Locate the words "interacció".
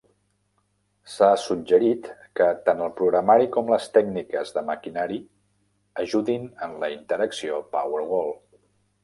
6.97-7.63